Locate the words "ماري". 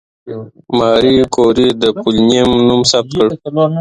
0.77-1.15